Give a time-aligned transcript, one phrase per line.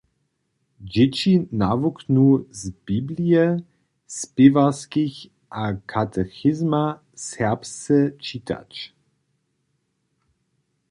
[0.91, 2.27] Dźěći nawuknu
[2.59, 3.45] z biblije,
[4.17, 5.17] spěwarskich
[5.63, 6.83] a katechizma
[7.27, 8.71] serbsce čitać.